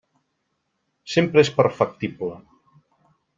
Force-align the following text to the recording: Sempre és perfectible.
Sempre 1.15 1.43
és 1.47 1.51
perfectible. 1.59 2.31